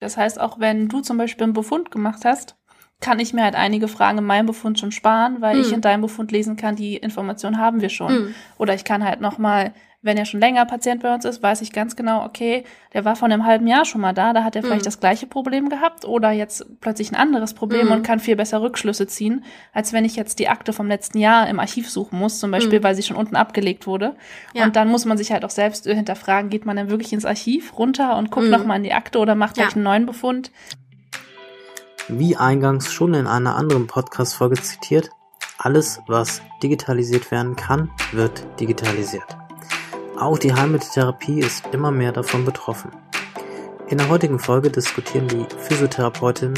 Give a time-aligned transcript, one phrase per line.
[0.00, 2.56] Das heißt, auch wenn du zum Beispiel einen Befund gemacht hast,
[3.00, 5.60] kann ich mir halt einige Fragen in meinem Befund schon sparen, weil mm.
[5.60, 5.74] ich hm.
[5.74, 8.12] in deinem Befund lesen kann, die Information haben wir schon.
[8.12, 8.34] Mm.
[8.58, 11.72] Oder ich kann halt nochmal wenn er schon länger Patient bei uns ist, weiß ich
[11.72, 14.62] ganz genau, okay, der war vor einem halben Jahr schon mal da, da hat er
[14.62, 14.86] vielleicht mhm.
[14.86, 17.92] das gleiche Problem gehabt oder jetzt plötzlich ein anderes Problem mhm.
[17.92, 19.44] und kann viel besser Rückschlüsse ziehen,
[19.74, 22.78] als wenn ich jetzt die Akte vom letzten Jahr im Archiv suchen muss, zum Beispiel,
[22.78, 22.84] mhm.
[22.84, 24.16] weil sie schon unten abgelegt wurde.
[24.54, 24.64] Ja.
[24.64, 27.76] Und dann muss man sich halt auch selbst hinterfragen, geht man dann wirklich ins Archiv
[27.78, 28.52] runter und guckt mhm.
[28.52, 29.74] nochmal in die Akte oder macht gleich ja.
[29.74, 30.50] einen neuen Befund?
[32.08, 35.10] Wie eingangs schon in einer anderen Podcast-Folge zitiert,
[35.58, 39.39] alles, was digitalisiert werden kann, wird digitalisiert.
[40.20, 42.90] Auch die Heilmitteltherapie ist immer mehr davon betroffen.
[43.88, 46.52] In der heutigen Folge diskutieren die Physiotherapeutin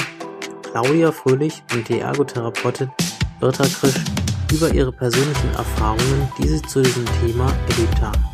[0.63, 2.91] Claudia Fröhlich und die Ergotherapeutin
[3.39, 4.03] Britta Krisch
[4.53, 8.25] über ihre persönlichen Erfahrungen, die sie zu diesem Thema erlebt haben.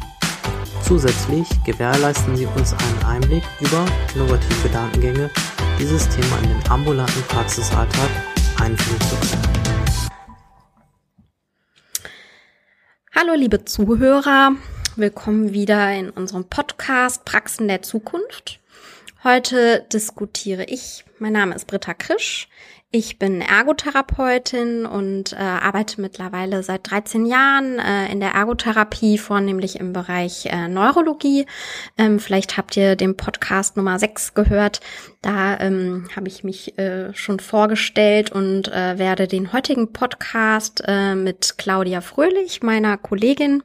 [0.83, 3.85] Zusätzlich gewährleisten sie uns einen Einblick über
[4.15, 5.31] innovative Gedankengänge,
[5.79, 8.09] dieses Thema in den ambulanten Praxisalltag
[8.63, 9.59] einführen zu können.
[13.15, 14.53] Hallo liebe Zuhörer,
[14.99, 18.59] Willkommen wieder in unserem Podcast Praxen der Zukunft.
[19.23, 21.05] Heute diskutiere ich.
[21.21, 22.49] Mein Name ist Britta Krisch.
[22.91, 29.79] Ich bin Ergotherapeutin und äh, arbeite mittlerweile seit 13 Jahren äh, in der Ergotherapie, vornehmlich
[29.79, 31.47] im Bereich äh, Neurologie.
[31.97, 34.81] Ähm, vielleicht habt ihr den Podcast Nummer 6 gehört.
[35.23, 41.15] Da ähm, habe ich mich äh, schon vorgestellt und äh, werde den heutigen Podcast äh,
[41.15, 43.63] mit Claudia Fröhlich, meiner Kollegin,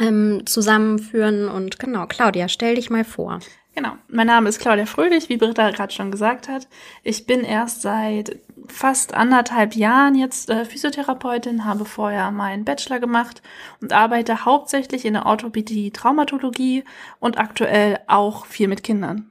[0.00, 1.48] ähm, zusammenführen.
[1.48, 3.40] Und genau, Claudia, stell dich mal vor.
[3.78, 6.66] Genau, mein Name ist Claudia Fröhlich, wie Britta gerade schon gesagt hat.
[7.04, 13.40] Ich bin erst seit fast anderthalb Jahren jetzt äh, Physiotherapeutin, habe vorher meinen Bachelor gemacht
[13.80, 16.82] und arbeite hauptsächlich in der Orthopädie, Traumatologie
[17.20, 19.30] und aktuell auch viel mit Kindern.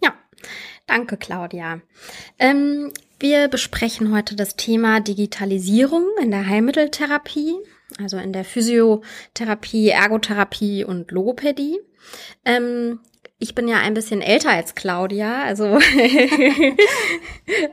[0.00, 0.14] Ja,
[0.86, 1.80] danke Claudia.
[2.38, 7.56] Ähm, wir besprechen heute das Thema Digitalisierung in der Heilmitteltherapie
[7.98, 11.80] also in der Physiotherapie, Ergotherapie und Logopädie.
[12.44, 13.00] Ähm,
[13.42, 15.64] ich bin ja ein bisschen älter als Claudia, also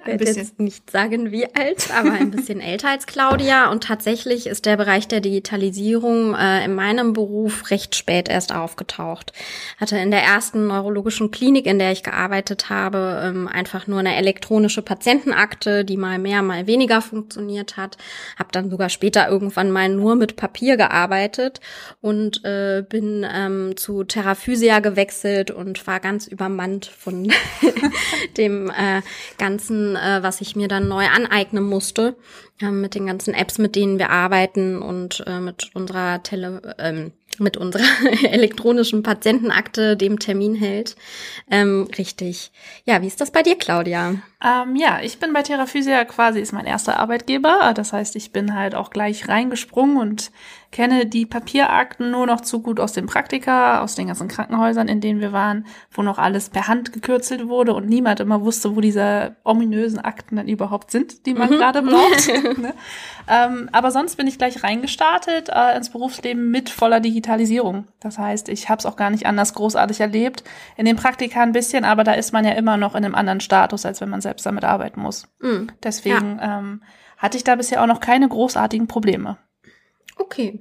[0.05, 3.69] werde jetzt nicht sagen wie alt, aber ein bisschen älter als Claudia.
[3.69, 9.33] Und tatsächlich ist der Bereich der Digitalisierung äh, in meinem Beruf recht spät erst aufgetaucht.
[9.77, 14.15] Hatte in der ersten neurologischen Klinik, in der ich gearbeitet habe, ähm, einfach nur eine
[14.15, 17.97] elektronische Patientenakte, die mal mehr, mal weniger funktioniert hat.
[18.39, 21.59] Habe dann sogar später irgendwann mal nur mit Papier gearbeitet
[21.99, 27.31] und äh, bin ähm, zu Terraphysia gewechselt und war ganz übermannt von
[28.37, 29.01] dem äh,
[29.37, 32.15] ganzen, äh, was ich mir dann neu aneignen musste,
[32.61, 37.11] äh, mit den ganzen Apps, mit denen wir arbeiten und äh, mit unserer Tele ähm,
[37.39, 37.83] mit unserer
[38.23, 40.95] elektronischen Patientenakte dem Termin hält.
[41.51, 42.51] Ähm, richtig.
[42.85, 44.15] Ja, wie ist das bei dir, Claudia?
[44.43, 47.73] Ähm, ja, ich bin bei Theraphysia quasi ist mein erster Arbeitgeber.
[47.73, 50.31] Das heißt, ich bin halt auch gleich reingesprungen und
[50.71, 55.01] kenne die Papierakten nur noch zu gut aus den Praktika, aus den ganzen Krankenhäusern, in
[55.01, 58.81] denen wir waren, wo noch alles per Hand gekürzelt wurde und niemand immer wusste, wo
[58.81, 61.55] diese ominösen Akten dann überhaupt sind, die man mhm.
[61.55, 62.27] gerade braucht.
[62.59, 62.73] ne?
[63.29, 67.87] ähm, aber sonst bin ich gleich reingestartet äh, ins Berufsleben mit voller Digitalisierung.
[67.99, 70.43] Das heißt, ich habe es auch gar nicht anders großartig erlebt.
[70.75, 73.39] In den Praktika ein bisschen, aber da ist man ja immer noch in einem anderen
[73.39, 75.27] Status, als wenn man selbst damit arbeiten muss.
[75.39, 75.71] Mhm.
[75.81, 76.59] Deswegen ja.
[76.59, 76.83] ähm,
[77.17, 79.37] hatte ich da bisher auch noch keine großartigen Probleme.
[80.17, 80.59] Okay.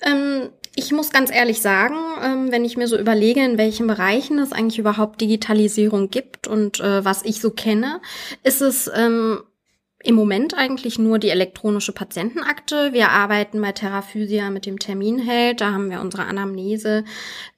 [0.00, 4.38] Ähm, ich muss ganz ehrlich sagen, ähm, wenn ich mir so überlege, in welchen Bereichen
[4.38, 8.00] es eigentlich überhaupt Digitalisierung gibt und äh, was ich so kenne,
[8.42, 9.42] ist es ähm,
[10.04, 12.92] im Moment eigentlich nur die elektronische Patientenakte.
[12.92, 15.60] Wir arbeiten bei Terraphysia mit dem Terminheld.
[15.60, 17.04] Da haben wir unsere Anamnese,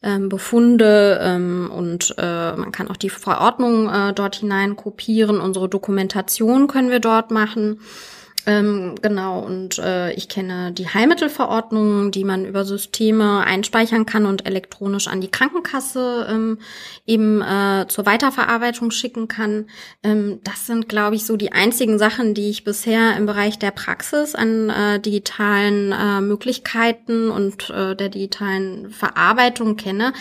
[0.02, 5.40] ähm, Befunde ähm, und äh, man kann auch die Verordnung äh, dort hinein kopieren.
[5.40, 7.80] Unsere Dokumentation können wir dort machen.
[8.48, 14.46] Ähm, genau, und äh, ich kenne die Heilmittelverordnung, die man über Systeme einspeichern kann und
[14.46, 16.58] elektronisch an die Krankenkasse ähm,
[17.06, 19.66] eben äh, zur Weiterverarbeitung schicken kann.
[20.04, 23.72] Ähm, das sind, glaube ich, so die einzigen Sachen, die ich bisher im Bereich der
[23.72, 30.12] Praxis an äh, digitalen äh, Möglichkeiten und äh, der digitalen Verarbeitung kenne.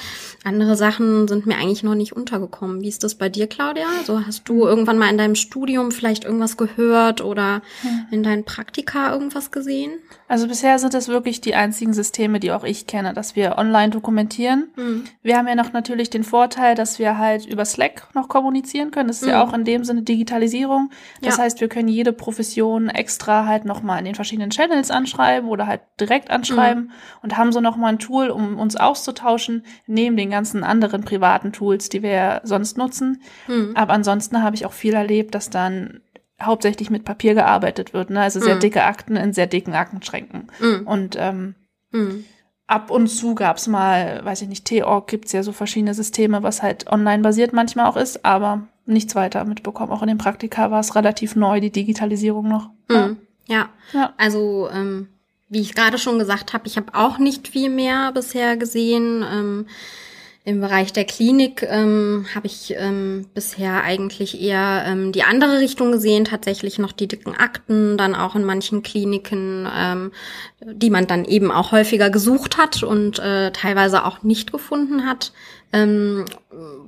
[0.44, 2.81] Andere Sachen sind mir eigentlich noch nicht untergekommen.
[2.81, 3.86] Wie ist das bei dir, Claudia?
[4.04, 8.45] So hast du irgendwann mal in deinem Studium vielleicht irgendwas gehört oder hm in deinen
[8.45, 10.00] Praktika irgendwas gesehen?
[10.29, 13.89] Also bisher sind es wirklich die einzigen Systeme, die auch ich kenne, dass wir online
[13.89, 14.69] dokumentieren.
[14.77, 15.03] Mhm.
[15.21, 19.09] Wir haben ja noch natürlich den Vorteil, dass wir halt über Slack noch kommunizieren können.
[19.09, 19.29] Das ist mhm.
[19.31, 20.89] ja auch in dem Sinne Digitalisierung.
[21.21, 21.44] Das ja.
[21.44, 25.81] heißt, wir können jede Profession extra halt nochmal in den verschiedenen Channels anschreiben oder halt
[26.00, 26.91] direkt anschreiben mhm.
[27.21, 31.89] und haben so nochmal ein Tool, um uns auszutauschen, neben den ganzen anderen privaten Tools,
[31.89, 33.21] die wir sonst nutzen.
[33.47, 33.73] Mhm.
[33.75, 36.01] Aber ansonsten habe ich auch viel erlebt, dass dann
[36.41, 38.21] hauptsächlich mit Papier gearbeitet wird, ne?
[38.21, 38.59] Also sehr mm.
[38.59, 40.51] dicke Akten in sehr dicken Aktenschränken.
[40.59, 40.87] Mm.
[40.87, 41.55] Und ähm,
[41.91, 42.25] mm.
[42.67, 46.61] ab und zu gab's mal, weiß ich nicht, T-Org gibt's ja so verschiedene Systeme, was
[46.61, 49.91] halt online basiert manchmal auch ist, aber nichts weiter mitbekommen.
[49.91, 52.69] Auch in den Praktika war es relativ neu, die Digitalisierung noch.
[52.89, 53.17] Ja, mm.
[53.47, 53.69] ja.
[53.93, 54.13] ja.
[54.17, 55.07] also ähm,
[55.47, 59.23] wie ich gerade schon gesagt habe, ich habe auch nicht viel mehr bisher gesehen.
[59.23, 59.67] Ähm,
[60.45, 65.92] im Bereich der Klinik ähm, habe ich ähm, bisher eigentlich eher ähm, die andere Richtung
[65.92, 70.12] gesehen, tatsächlich noch die dicken Akten, dann auch in manchen Kliniken, ähm,
[70.63, 75.33] die man dann eben auch häufiger gesucht hat und äh, teilweise auch nicht gefunden hat,
[75.74, 76.25] ähm,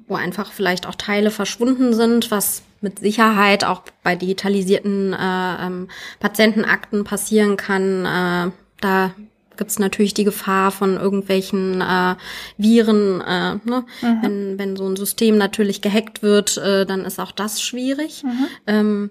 [0.08, 5.88] wo einfach vielleicht auch Teile verschwunden sind, was mit Sicherheit auch bei digitalisierten äh, ähm,
[6.20, 8.06] Patientenakten passieren kann.
[8.06, 8.52] Äh,
[8.82, 9.16] da
[9.58, 12.16] gibt es natürlich die Gefahr von irgendwelchen äh,
[12.58, 13.22] Viren.
[13.22, 13.86] Äh, ne?
[14.02, 14.18] Mhm.
[14.22, 18.24] Wenn, wenn so ein System natürlich gehackt wird, äh, dann ist auch das schwierig.
[18.24, 18.48] Mhm.
[18.68, 19.10] Ähm,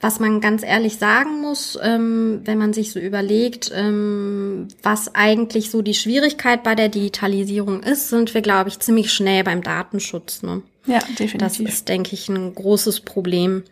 [0.00, 5.70] was man ganz ehrlich sagen muss, ähm, wenn man sich so überlegt, ähm, was eigentlich
[5.70, 10.42] so die Schwierigkeit bei der Digitalisierung ist, sind wir, glaube ich, ziemlich schnell beim Datenschutz.
[10.42, 10.62] Ne?
[10.86, 11.38] Ja, definitiv.
[11.38, 13.62] Das ist, denke ich, ein großes Problem.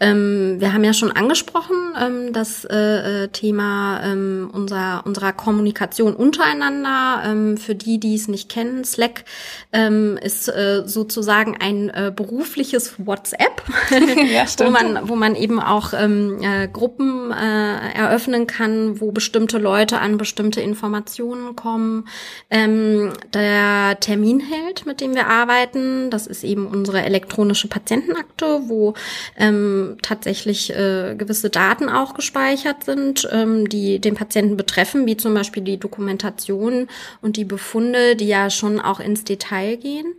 [0.00, 6.14] Ähm, wir haben ja schon angesprochen, ähm, das äh, äh, Thema ähm, unserer, unserer Kommunikation
[6.14, 7.22] untereinander.
[7.24, 9.24] Ähm, für die, die es nicht kennen, Slack
[9.72, 13.62] ähm, ist äh, sozusagen ein äh, berufliches WhatsApp,
[14.30, 19.56] ja, wo, man, wo man eben auch ähm, äh, Gruppen äh, eröffnen kann, wo bestimmte
[19.56, 22.08] Leute an bestimmte Informationen kommen.
[22.50, 28.94] Ähm, der Terminheld, mit dem wir arbeiten, das ist eben eben unsere elektronische Patientenakte, wo
[29.36, 35.34] ähm, tatsächlich äh, gewisse Daten auch gespeichert sind, ähm, die den Patienten betreffen, wie zum
[35.34, 36.88] Beispiel die Dokumentation
[37.22, 40.14] und die Befunde, die ja schon auch ins Detail gehen.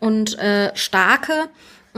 [0.00, 1.48] Und äh, starke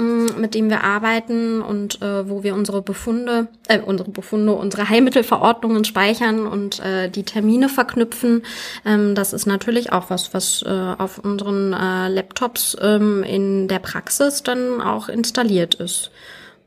[0.00, 5.84] mit dem wir arbeiten und äh, wo wir unsere Befunde, äh, unsere Befunde, unsere Heilmittelverordnungen
[5.84, 8.42] speichern und äh, die Termine verknüpfen.
[8.84, 13.78] Ähm, das ist natürlich auch was, was äh, auf unseren äh, Laptops ähm, in der
[13.78, 16.10] Praxis dann auch installiert ist.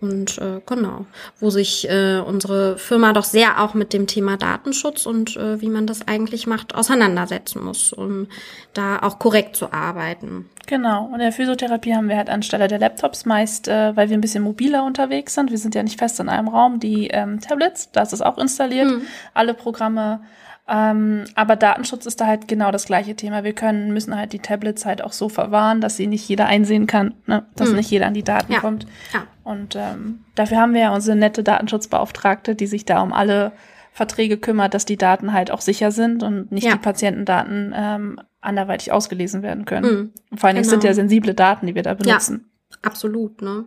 [0.04, 1.06] Und äh, genau,
[1.40, 5.70] wo sich äh, unsere Firma doch sehr auch mit dem Thema Datenschutz und äh, wie
[5.70, 8.28] man das eigentlich macht, auseinandersetzen muss, um
[8.74, 10.50] da auch korrekt zu arbeiten.
[10.66, 11.06] Genau.
[11.06, 14.22] Und in der Physiotherapie haben wir halt anstelle der Laptops meist, äh, weil wir ein
[14.22, 17.90] bisschen mobiler unterwegs sind, wir sind ja nicht fest in einem Raum, die ähm, Tablets,
[17.94, 19.04] da ist es auch installiert, mhm.
[19.34, 20.20] alle Programme
[20.68, 23.44] ähm, aber Datenschutz ist da halt genau das gleiche Thema.
[23.44, 26.88] Wir können, müssen halt die Tablets halt auch so verwahren, dass sie nicht jeder einsehen
[26.88, 27.46] kann, ne?
[27.56, 27.76] dass hm.
[27.76, 28.60] nicht jeder an die Daten ja.
[28.60, 28.86] kommt.
[29.14, 29.28] Ja.
[29.44, 33.52] Und ähm, dafür haben wir ja unsere nette Datenschutzbeauftragte, die sich da um alle
[33.92, 36.74] Verträge kümmert, dass die Daten halt auch sicher sind und nicht ja.
[36.74, 40.14] die Patientendaten ähm, anderweitig ausgelesen werden können.
[40.32, 40.38] Mhm.
[40.38, 40.72] Vor allen Dingen genau.
[40.72, 42.50] sind ja sensible Daten, die wir da benutzen.
[42.72, 43.66] Ja, absolut, ne?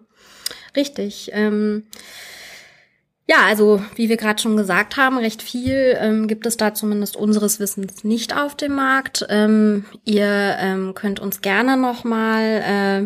[0.75, 1.31] Richtig.
[1.35, 1.85] Ähm
[3.28, 7.17] ja, also wie wir gerade schon gesagt haben, recht viel ähm, gibt es da zumindest
[7.17, 9.26] unseres Wissens nicht auf dem Markt.
[9.28, 12.62] Ähm, ihr ähm, könnt uns gerne nochmal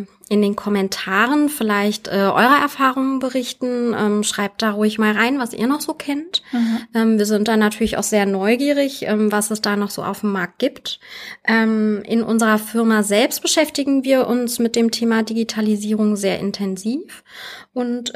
[0.07, 3.97] äh, in den Kommentaren vielleicht äh, eure Erfahrungen berichten.
[3.99, 6.43] Ähm, schreibt da ruhig mal rein, was ihr noch so kennt.
[6.53, 6.79] Mhm.
[6.95, 10.21] Ähm, wir sind da natürlich auch sehr neugierig, ähm, was es da noch so auf
[10.21, 11.01] dem Markt gibt.
[11.47, 17.25] In unserer Firma selbst beschäftigen wir uns mit dem Thema Digitalisierung sehr intensiv
[17.73, 18.13] und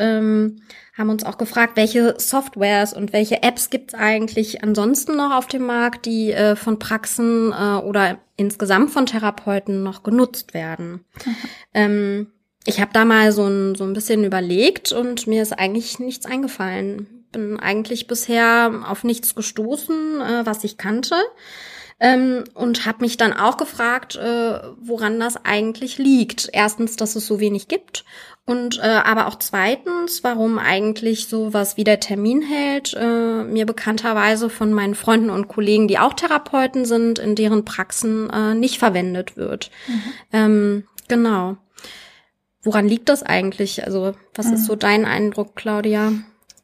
[0.96, 5.46] haben uns auch gefragt, welche Softwares und welche Apps gibt es eigentlich ansonsten noch auf
[5.46, 11.04] dem Markt, die äh, von Praxen äh, oder insgesamt von Therapeuten noch genutzt werden.
[11.24, 11.36] Mhm.
[11.74, 12.26] Ähm,
[12.66, 16.26] ich habe da mal so ein, so ein bisschen überlegt und mir ist eigentlich nichts
[16.26, 17.24] eingefallen.
[17.32, 21.16] Bin eigentlich bisher auf nichts gestoßen, äh, was ich kannte.
[22.04, 26.50] Ähm, und habe mich dann auch gefragt, äh, woran das eigentlich liegt.
[26.52, 28.04] Erstens, dass es so wenig gibt
[28.46, 33.64] und äh, aber auch zweitens, warum eigentlich so was wie der Termin hält, äh, mir
[33.64, 38.78] bekannterweise von meinen Freunden und Kollegen, die auch Therapeuten sind, in deren Praxen äh, nicht
[38.78, 39.70] verwendet wird.
[39.86, 40.02] Mhm.
[40.32, 41.56] Ähm, genau.
[42.62, 43.84] Woran liegt das eigentlich?
[43.84, 44.54] Also, was mhm.
[44.54, 46.12] ist so dein Eindruck, Claudia?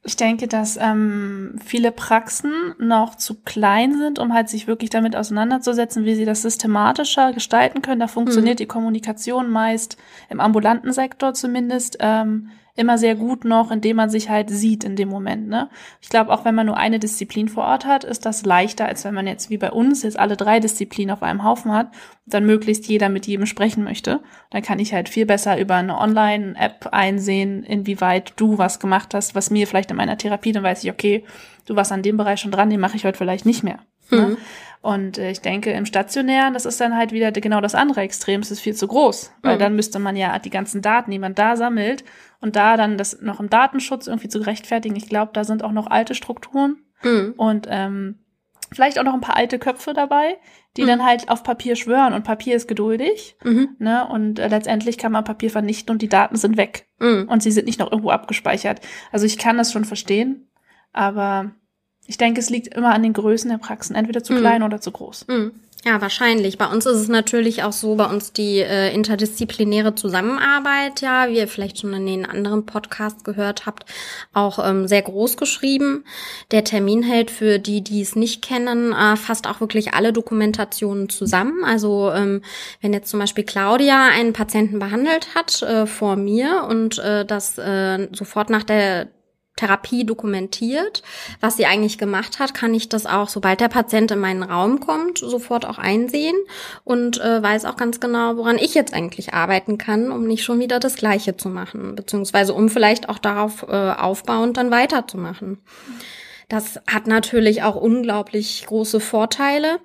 [0.03, 5.15] Ich denke, dass ähm, viele Praxen noch zu klein sind, um halt sich wirklich damit
[5.15, 8.01] auseinanderzusetzen, wie sie das systematischer gestalten können.
[8.01, 8.63] Da funktioniert mhm.
[8.63, 9.99] die Kommunikation meist
[10.31, 12.49] im ambulanten Sektor zumindest ähm,
[12.81, 15.49] immer sehr gut noch, indem man sich halt sieht in dem Moment.
[15.49, 15.69] Ne?
[16.01, 19.05] Ich glaube, auch wenn man nur eine Disziplin vor Ort hat, ist das leichter, als
[19.05, 21.89] wenn man jetzt wie bei uns jetzt alle drei Disziplinen auf einem Haufen hat
[22.27, 24.21] und dann möglichst jeder mit jedem sprechen möchte.
[24.51, 29.35] Dann kann ich halt viel besser über eine Online-App einsehen, inwieweit du was gemacht hast,
[29.35, 31.25] was mir vielleicht in meiner Therapie, dann weiß ich, okay,
[31.67, 33.79] du warst an dem Bereich schon dran, den mache ich heute vielleicht nicht mehr.
[34.11, 34.21] Ne?
[34.21, 34.29] Mhm.
[34.31, 34.37] Ne?
[34.83, 38.41] Und äh, ich denke, im Stationären, das ist dann halt wieder genau das andere Extrem,
[38.41, 39.33] es ist viel zu groß.
[39.43, 39.61] Weil mhm.
[39.61, 42.05] dann müsste man ja die ganzen Daten, die man da sammelt,
[42.41, 44.97] und da dann das noch im Datenschutz irgendwie zu rechtfertigen.
[44.97, 47.35] Ich glaube, da sind auch noch alte Strukturen mhm.
[47.37, 48.21] und ähm,
[48.73, 50.39] vielleicht auch noch ein paar alte Köpfe dabei,
[50.77, 50.87] die mhm.
[50.87, 53.37] dann halt auf Papier schwören und Papier ist geduldig.
[53.45, 53.77] Mhm.
[53.79, 54.09] Ne?
[54.09, 56.87] Und äh, letztendlich kann man Papier vernichten und die Daten sind weg.
[56.99, 57.29] Mhm.
[57.29, 58.81] Und sie sind nicht noch irgendwo abgespeichert.
[59.13, 60.49] Also ich kann das schon verstehen,
[60.93, 61.53] aber
[62.07, 64.39] ich denke, es liegt immer an den Größen der Praxen, entweder zu mhm.
[64.39, 65.27] klein oder zu groß.
[65.29, 65.53] Mhm.
[65.85, 66.59] Ja, wahrscheinlich.
[66.59, 71.39] Bei uns ist es natürlich auch so, bei uns die äh, interdisziplinäre Zusammenarbeit, ja, wie
[71.39, 73.87] ihr vielleicht schon in den anderen Podcasts gehört habt,
[74.35, 76.05] auch ähm, sehr groß geschrieben.
[76.51, 81.09] Der Termin hält für die, die es nicht kennen, äh, fast auch wirklich alle Dokumentationen
[81.09, 81.65] zusammen.
[81.65, 82.43] Also ähm,
[82.83, 87.57] wenn jetzt zum Beispiel Claudia einen Patienten behandelt hat äh, vor mir und äh, das
[87.57, 89.09] äh, sofort nach der
[89.61, 91.03] Therapie dokumentiert,
[91.41, 94.81] was sie eigentlich gemacht hat, kann ich das auch, sobald der Patient in meinen Raum
[94.81, 96.37] kommt, sofort auch einsehen
[96.85, 100.61] und äh, weiß auch ganz genau, woran ich jetzt eigentlich arbeiten kann, um nicht schon
[100.61, 105.59] wieder das Gleiche zu machen, beziehungsweise um vielleicht auch darauf äh, aufbauend dann weiterzumachen.
[106.49, 109.79] Das hat natürlich auch unglaublich große Vorteile.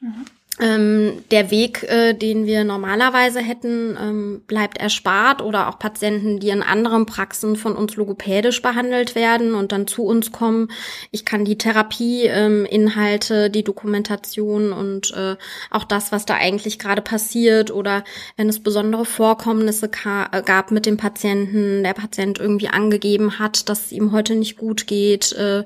[0.00, 0.24] Mhm.
[0.60, 6.48] Ähm, der Weg, äh, den wir normalerweise hätten, ähm, bleibt erspart oder auch Patienten, die
[6.48, 10.68] in anderen Praxen von uns logopädisch behandelt werden und dann zu uns kommen.
[11.12, 15.36] Ich kann die Therapieinhalte, ähm, die Dokumentation und äh,
[15.70, 18.02] auch das, was da eigentlich gerade passiert oder
[18.36, 23.86] wenn es besondere Vorkommnisse äh, gab mit dem Patienten, der Patient irgendwie angegeben hat, dass
[23.86, 25.64] es ihm heute nicht gut geht, äh,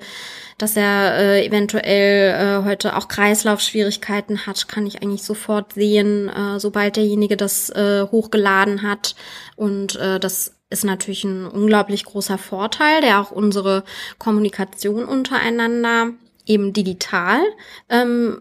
[0.58, 6.60] dass er äh, eventuell äh, heute auch Kreislaufschwierigkeiten hat, kann ich eigentlich sofort sehen, äh,
[6.60, 9.14] sobald derjenige das äh, hochgeladen hat.
[9.56, 13.84] Und äh, das ist natürlich ein unglaublich großer Vorteil, der auch unsere
[14.18, 16.10] Kommunikation untereinander
[16.46, 17.40] eben digital
[17.88, 18.40] ähm,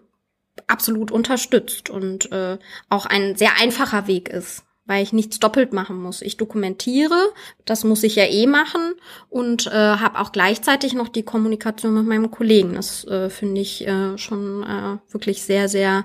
[0.67, 2.57] absolut unterstützt und äh,
[2.89, 6.21] auch ein sehr einfacher Weg ist weil ich nichts doppelt machen muss.
[6.21, 7.31] Ich dokumentiere,
[7.63, 8.91] das muss ich ja eh machen
[9.29, 12.73] und äh, habe auch gleichzeitig noch die Kommunikation mit meinem Kollegen.
[12.73, 16.03] Das äh, finde ich äh, schon äh, wirklich sehr, sehr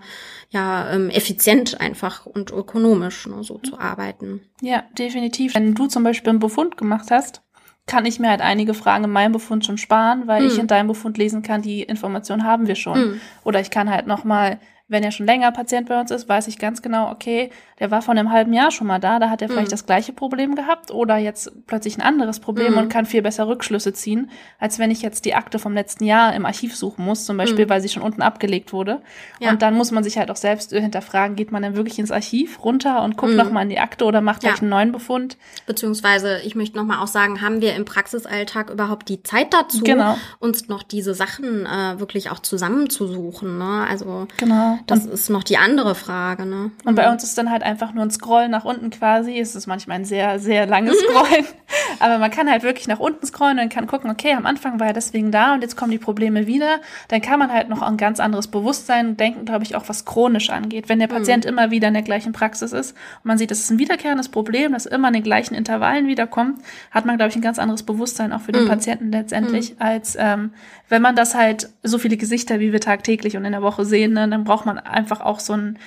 [0.50, 4.42] ja ähm, effizient einfach und ökonomisch ne, so zu arbeiten.
[4.60, 5.56] Ja, definitiv.
[5.56, 7.42] Wenn du zum Beispiel einen Befund gemacht hast,
[7.88, 10.46] kann ich mir halt einige Fragen in meinem Befund schon sparen, weil hm.
[10.46, 12.94] ich in deinem Befund lesen kann, die Information haben wir schon.
[12.94, 13.20] Hm.
[13.42, 16.46] Oder ich kann halt noch mal wenn er schon länger Patient bei uns ist, weiß
[16.46, 17.50] ich ganz genau, okay,
[17.80, 19.72] der war vor einem halben Jahr schon mal da, da hat er vielleicht mhm.
[19.72, 22.78] das gleiche Problem gehabt oder jetzt plötzlich ein anderes Problem mhm.
[22.78, 26.34] und kann viel besser Rückschlüsse ziehen, als wenn ich jetzt die Akte vom letzten Jahr
[26.34, 27.70] im Archiv suchen muss, zum Beispiel, mhm.
[27.70, 29.02] weil sie schon unten abgelegt wurde.
[29.40, 29.50] Ja.
[29.50, 32.64] Und dann muss man sich halt auch selbst hinterfragen, geht man dann wirklich ins Archiv
[32.64, 33.38] runter und guckt mhm.
[33.38, 34.54] nochmal in die Akte oder macht ja.
[34.54, 35.36] einen neuen Befund?
[35.66, 40.16] Beziehungsweise, ich möchte nochmal auch sagen, haben wir im Praxisalltag überhaupt die Zeit dazu, genau.
[40.38, 43.58] uns noch diese Sachen äh, wirklich auch zusammenzusuchen?
[43.58, 43.86] Ne?
[43.88, 44.75] Also genau.
[44.86, 46.70] Das und, ist noch die andere Frage, ne?
[46.84, 47.12] Und bei mhm.
[47.12, 49.38] uns ist dann halt einfach nur ein Scrollen nach unten quasi.
[49.38, 51.44] Es ist manchmal ein sehr, sehr langes Scrollen.
[51.98, 54.88] Aber man kann halt wirklich nach unten scrollen und kann gucken, okay, am Anfang war
[54.88, 56.80] er deswegen da und jetzt kommen die Probleme wieder.
[57.08, 60.50] Dann kann man halt noch ein ganz anderes Bewusstsein denken, glaube ich, auch was chronisch
[60.50, 60.88] angeht.
[60.88, 61.50] Wenn der Patient mhm.
[61.50, 64.72] immer wieder in der gleichen Praxis ist und man sieht, das ist ein wiederkehrendes Problem,
[64.72, 68.32] das immer in den gleichen Intervallen wiederkommt, hat man, glaube ich, ein ganz anderes Bewusstsein
[68.32, 68.68] auch für den mhm.
[68.68, 69.76] Patienten letztendlich, mhm.
[69.78, 70.50] als ähm,
[70.88, 74.12] wenn man das halt so viele Gesichter, wie wir tagtäglich und in der Woche sehen,
[74.12, 75.78] ne, dann braucht man einfach auch so ein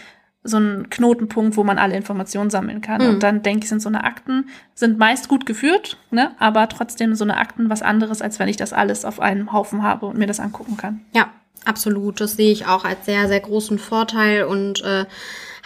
[0.43, 3.01] so ein Knotenpunkt, wo man alle Informationen sammeln kann.
[3.01, 3.09] Mhm.
[3.09, 6.31] Und dann denke ich, sind so eine Akten, sind meist gut geführt, ne?
[6.39, 9.83] aber trotzdem so eine Akten was anderes, als wenn ich das alles auf einem Haufen
[9.83, 11.01] habe und mir das angucken kann.
[11.13, 11.29] Ja,
[11.65, 12.21] absolut.
[12.21, 15.05] Das sehe ich auch als sehr, sehr großen Vorteil und äh,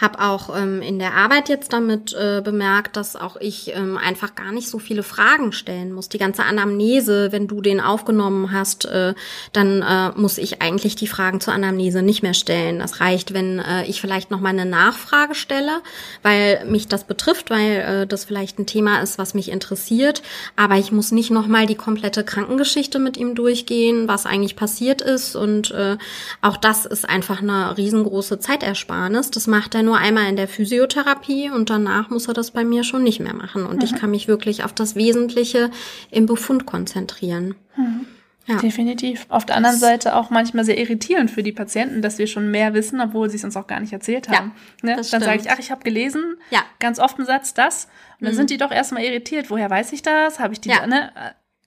[0.04, 4.34] habe auch ähm, in der Arbeit jetzt damit äh, bemerkt, dass auch ich ähm, einfach
[4.34, 6.10] gar nicht so viele Fragen stellen muss.
[6.10, 9.14] Die ganze Anamnese, wenn du den aufgenommen hast, äh,
[9.52, 12.78] dann äh, muss ich eigentlich die Fragen zur Anamnese nicht mehr stellen.
[12.78, 15.80] Das reicht, wenn äh, ich vielleicht noch mal eine Nachfrage stelle,
[16.22, 20.22] weil mich das betrifft, weil äh, das vielleicht ein Thema ist, was mich interessiert.
[20.54, 25.00] Aber ich muss nicht noch mal die komplette Krankengeschichte mit ihm durchgehen, was eigentlich passiert
[25.00, 25.34] ist.
[25.34, 25.96] Und äh,
[26.42, 29.30] auch das ist einfach eine riesengroße Zeitersparnis.
[29.30, 32.84] Das macht er nur einmal in der Physiotherapie und danach muss er das bei mir
[32.84, 33.66] schon nicht mehr machen.
[33.66, 33.84] Und mhm.
[33.84, 35.70] ich kann mich wirklich auf das Wesentliche
[36.10, 37.54] im Befund konzentrieren.
[37.76, 38.06] Mhm.
[38.46, 38.58] Ja.
[38.58, 39.24] Definitiv.
[39.30, 42.74] Auf der anderen Seite auch manchmal sehr irritierend für die Patienten, dass wir schon mehr
[42.74, 44.52] wissen, obwohl sie es uns auch gar nicht erzählt haben.
[44.82, 45.02] Ja, ne?
[45.10, 46.60] Dann sage ich, ach, ich habe gelesen, ja.
[46.78, 47.86] ganz oft einen Satz das.
[48.20, 48.36] Und dann mhm.
[48.36, 49.48] sind die doch erstmal irritiert.
[49.48, 50.40] Woher weiß ich das?
[50.40, 50.86] Habe ich die, ja.
[50.86, 51.10] ne?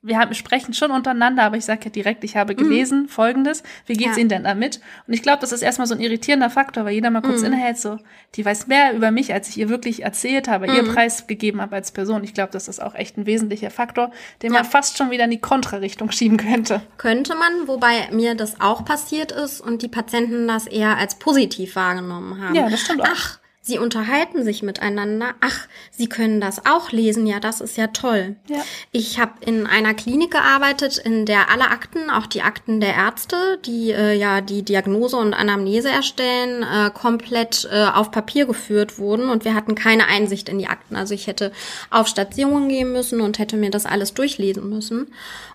[0.07, 2.57] Wir haben, sprechen schon untereinander, aber ich sage ja direkt, ich habe mhm.
[2.57, 3.09] gelesen mhm.
[3.09, 3.63] folgendes.
[3.85, 4.21] Wie geht's ja.
[4.21, 4.79] Ihnen denn damit?
[5.07, 7.47] Und ich glaube, das ist erstmal so ein irritierender Faktor, weil jeder mal kurz mhm.
[7.47, 7.97] innehält, so,
[8.35, 10.75] die weiß mehr über mich, als ich ihr wirklich erzählt habe, mhm.
[10.75, 12.23] ihr Preis gegeben habe als Person.
[12.23, 14.11] Ich glaube, das ist auch echt ein wesentlicher Faktor,
[14.41, 14.59] den ja.
[14.59, 16.81] man fast schon wieder in die Kontrarichtung schieben könnte.
[16.97, 21.75] Könnte man, wobei mir das auch passiert ist und die Patienten das eher als positiv
[21.75, 22.55] wahrgenommen haben.
[22.55, 23.07] Ja, das stimmt auch.
[23.11, 25.35] Ach, Sie unterhalten sich miteinander.
[25.41, 27.27] Ach, Sie können das auch lesen.
[27.27, 28.37] Ja, das ist ja toll.
[28.47, 28.63] Ja.
[28.93, 33.59] Ich habe in einer Klinik gearbeitet, in der alle Akten, auch die Akten der Ärzte,
[33.65, 39.27] die äh, ja die Diagnose und Anamnese erstellen, äh, komplett äh, auf Papier geführt wurden
[39.27, 40.95] und wir hatten keine Einsicht in die Akten.
[40.95, 41.51] Also ich hätte
[41.89, 45.07] auf Stationen gehen müssen und hätte mir das alles durchlesen müssen.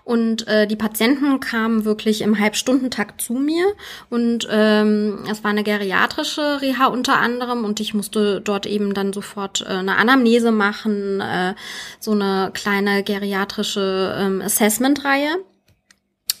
[0.03, 3.65] Und äh, die Patienten kamen wirklich im Halbstundentakt zu mir
[4.09, 9.13] und ähm, es war eine geriatrische Reha unter anderem und ich musste dort eben dann
[9.13, 11.55] sofort äh, eine Anamnese machen, äh,
[12.01, 15.37] so eine kleine geriatrische ähm, Assessment-Reihe.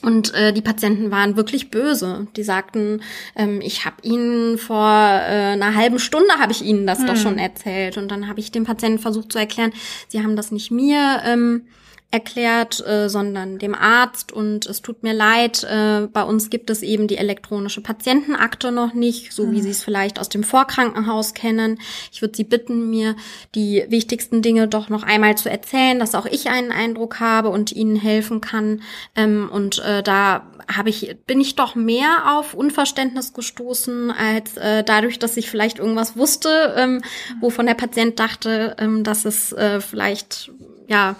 [0.01, 2.27] Und äh, die Patienten waren wirklich böse.
[2.35, 3.01] Die sagten,
[3.37, 7.07] ähm, ich habe ihnen vor äh, einer halben Stunde habe ich ihnen das hm.
[7.07, 7.97] doch schon erzählt.
[7.97, 9.71] Und dann habe ich dem Patienten versucht zu erklären,
[10.09, 11.67] sie haben das nicht mir ähm,
[12.13, 14.31] erklärt, äh, sondern dem Arzt.
[14.31, 18.93] Und es tut mir leid, äh, bei uns gibt es eben die elektronische Patientenakte noch
[18.93, 19.61] nicht, so wie mhm.
[19.63, 21.79] Sie es vielleicht aus dem Vorkrankenhaus kennen.
[22.11, 23.15] Ich würde Sie bitten, mir
[23.55, 27.71] die wichtigsten Dinge doch noch einmal zu erzählen, dass auch ich einen Eindruck habe und
[27.71, 28.83] Ihnen helfen kann.
[29.15, 34.83] Ähm, und äh, da habe ich, bin ich doch mehr auf Unverständnis gestoßen, als äh,
[34.83, 37.01] dadurch, dass ich vielleicht irgendwas wusste, ähm,
[37.41, 40.51] wovon der Patient dachte, ähm, dass es äh, vielleicht
[40.87, 41.15] ja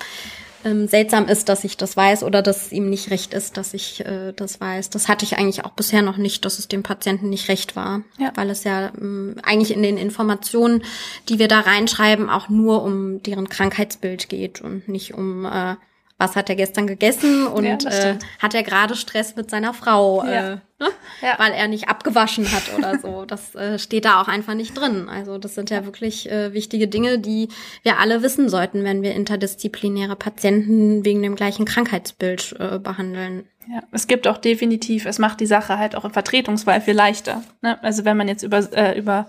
[0.65, 3.73] ähm, seltsam ist, dass ich das weiß oder dass es ihm nicht recht ist, dass
[3.73, 4.89] ich äh, das weiß.
[4.89, 8.01] Das hatte ich eigentlich auch bisher noch nicht, dass es dem Patienten nicht recht war,
[8.17, 8.31] ja.
[8.35, 10.83] weil es ja ähm, eigentlich in den Informationen,
[11.29, 15.75] die wir da reinschreiben, auch nur um deren Krankheitsbild geht und nicht um äh,
[16.23, 20.23] was hat er gestern gegessen und ja, äh, hat er gerade Stress mit seiner Frau,
[20.23, 20.53] ja.
[20.53, 20.89] äh, ne?
[21.21, 21.35] ja.
[21.37, 23.25] weil er nicht abgewaschen hat oder so.
[23.33, 25.09] Das äh, steht da auch einfach nicht drin.
[25.09, 27.47] Also das sind ja wirklich äh, wichtige Dinge, die
[27.81, 33.45] wir alle wissen sollten, wenn wir interdisziplinäre Patienten wegen dem gleichen Krankheitsbild äh, behandeln.
[33.67, 37.43] Ja, es gibt auch definitiv, es macht die Sache halt auch im Vertretungswahl viel leichter.
[37.61, 37.81] Ne?
[37.81, 39.27] Also wenn man jetzt über, äh, über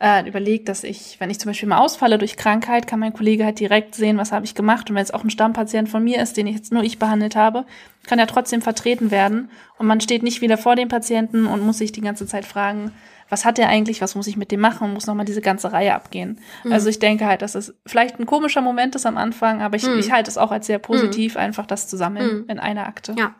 [0.00, 3.44] äh, überlegt, dass ich, wenn ich zum Beispiel mal ausfalle durch Krankheit, kann mein Kollege
[3.44, 4.88] halt direkt sehen, was habe ich gemacht.
[4.88, 7.36] Und wenn es auch ein Stammpatient von mir ist, den ich jetzt nur ich behandelt
[7.36, 7.66] habe,
[8.06, 9.50] kann er trotzdem vertreten werden.
[9.76, 12.92] Und man steht nicht wieder vor dem Patienten und muss sich die ganze Zeit fragen,
[13.28, 15.72] was hat er eigentlich, was muss ich mit dem machen und muss nochmal diese ganze
[15.72, 16.40] Reihe abgehen.
[16.64, 16.72] Mhm.
[16.72, 19.86] Also ich denke halt, dass es vielleicht ein komischer Moment ist am Anfang, aber ich,
[19.86, 19.98] mhm.
[19.98, 21.40] ich halte es auch als sehr positiv, mhm.
[21.40, 23.14] einfach das zusammen in einer Akte.
[23.18, 23.34] Ja.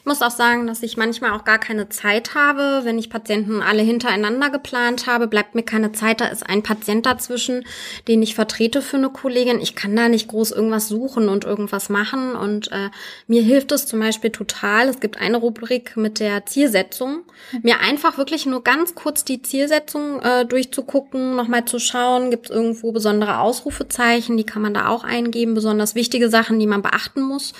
[0.00, 2.80] Ich muss auch sagen, dass ich manchmal auch gar keine Zeit habe.
[2.84, 6.20] Wenn ich Patienten alle hintereinander geplant habe, bleibt mir keine Zeit.
[6.20, 7.64] Da ist ein Patient dazwischen,
[8.08, 9.60] den ich vertrete für eine Kollegin.
[9.60, 12.34] Ich kann da nicht groß irgendwas suchen und irgendwas machen.
[12.34, 12.90] Und äh,
[13.26, 14.88] mir hilft es zum Beispiel total.
[14.88, 17.22] Es gibt eine Rubrik mit der Zielsetzung.
[17.62, 22.56] Mir einfach wirklich nur ganz kurz die Zielsetzung äh, durchzugucken, nochmal zu schauen, gibt es
[22.56, 27.22] irgendwo besondere Ausrufezeichen, die kann man da auch eingeben, besonders wichtige Sachen, die man beachten
[27.22, 27.52] muss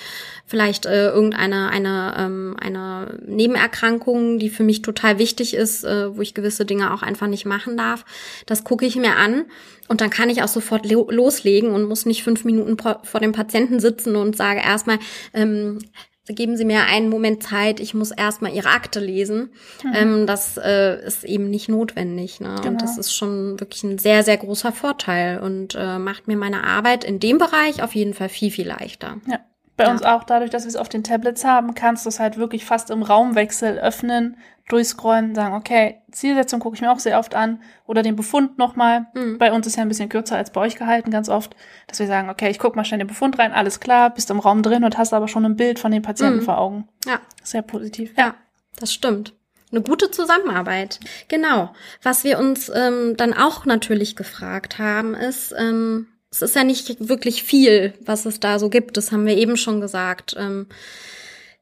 [0.51, 6.21] vielleicht äh, irgendeine eine, ähm, eine Nebenerkrankung, die für mich total wichtig ist, äh, wo
[6.21, 8.03] ich gewisse Dinge auch einfach nicht machen darf.
[8.45, 9.45] Das gucke ich mir an
[9.87, 13.79] und dann kann ich auch sofort loslegen und muss nicht fünf Minuten vor dem Patienten
[13.79, 14.99] sitzen und sage erstmal,
[15.33, 15.79] ähm,
[16.27, 19.51] geben Sie mir einen Moment Zeit, ich muss erstmal Ihre Akte lesen.
[19.83, 19.93] Mhm.
[19.95, 22.41] Ähm, das äh, ist eben nicht notwendig.
[22.41, 22.55] Ne?
[22.57, 22.71] Genau.
[22.71, 26.63] Und das ist schon wirklich ein sehr, sehr großer Vorteil und äh, macht mir meine
[26.63, 29.17] Arbeit in dem Bereich auf jeden Fall viel, viel leichter.
[29.27, 29.39] Ja.
[29.81, 29.91] Bei ja.
[29.93, 32.65] uns auch dadurch, dass wir es auf den Tablets haben, kannst du es halt wirklich
[32.65, 34.37] fast im Raumwechsel öffnen,
[34.69, 39.07] durchscrollen, sagen, okay, Zielsetzung gucke ich mir auch sehr oft an oder den Befund nochmal.
[39.15, 39.39] Mhm.
[39.39, 41.55] Bei uns ist ja ein bisschen kürzer als bei euch gehalten, ganz oft,
[41.87, 44.39] dass wir sagen, okay, ich gucke mal schnell den Befund rein, alles klar, bist im
[44.39, 46.43] Raum drin und hast aber schon ein Bild von den Patienten mhm.
[46.43, 46.87] vor Augen.
[47.07, 47.19] Ja.
[47.41, 48.13] Sehr positiv.
[48.17, 48.35] Ja,
[48.79, 49.33] das stimmt
[49.71, 50.99] eine gute Zusammenarbeit.
[51.29, 51.73] Genau.
[52.03, 57.09] Was wir uns ähm, dann auch natürlich gefragt haben, ist, ähm, es ist ja nicht
[57.09, 58.95] wirklich viel, was es da so gibt.
[58.95, 60.35] Das haben wir eben schon gesagt.
[60.39, 60.67] Ähm,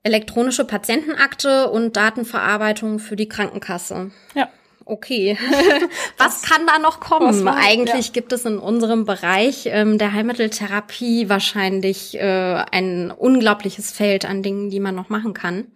[0.04, 4.12] elektronische Patientenakte und Datenverarbeitung für die Krankenkasse.
[4.36, 4.48] Ja.
[4.86, 5.38] Okay.
[6.18, 7.44] was kann da noch kommen?
[7.44, 8.14] Man, Eigentlich ja.
[8.14, 14.70] gibt es in unserem Bereich ähm, der Heilmitteltherapie wahrscheinlich äh, ein unglaubliches Feld an Dingen,
[14.70, 15.68] die man noch machen kann.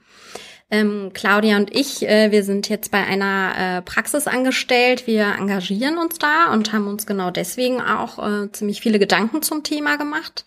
[0.69, 5.05] Ähm, Claudia und ich, äh, wir sind jetzt bei einer äh, Praxis angestellt.
[5.05, 9.63] Wir engagieren uns da und haben uns genau deswegen auch äh, ziemlich viele Gedanken zum
[9.63, 10.45] Thema gemacht.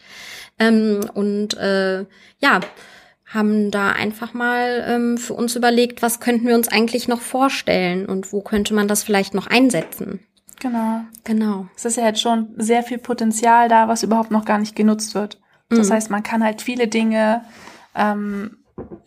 [0.59, 2.07] Ähm, und äh,
[2.41, 2.61] ja,
[3.27, 8.07] haben da einfach mal ähm, für uns überlegt, was könnten wir uns eigentlich noch vorstellen
[8.07, 10.21] und wo könnte man das vielleicht noch einsetzen.
[10.61, 11.01] Genau.
[11.25, 11.67] Genau.
[11.77, 15.15] Es ist ja jetzt schon sehr viel Potenzial da, was überhaupt noch gar nicht genutzt
[15.15, 15.39] wird.
[15.69, 15.93] Das Mhm.
[15.93, 17.43] heißt, man kann halt viele Dinge
[17.95, 18.59] ähm,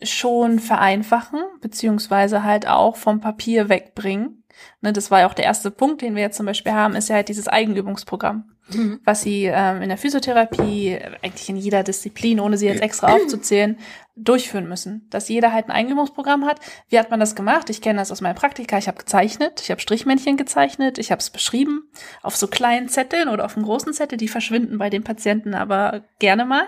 [0.02, 4.44] schon vereinfachen, beziehungsweise halt auch vom Papier wegbringen.
[4.80, 7.08] Ne, das war ja auch der erste Punkt, den wir jetzt zum Beispiel haben, ist
[7.08, 9.00] ja halt dieses Eigenübungsprogramm, Mhm.
[9.04, 13.76] was sie ähm, in der Physiotherapie, eigentlich in jeder Disziplin, ohne sie jetzt extra aufzuzählen,
[14.16, 15.06] durchführen müssen.
[15.10, 16.60] Dass jeder halt ein Eigenübungsprogramm hat.
[16.88, 17.70] Wie hat man das gemacht?
[17.70, 18.78] Ich kenne das aus meinem Praktika.
[18.78, 21.90] Ich habe gezeichnet, ich habe Strichmännchen gezeichnet, ich habe es beschrieben
[22.22, 26.04] auf so kleinen Zetteln oder auf einem großen Zettel, die verschwinden bei den Patienten aber
[26.18, 26.66] gerne mal.